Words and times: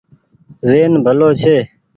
زهين 0.67 0.93
ڀلو 1.05 1.29
ڇي۔ 1.41 1.55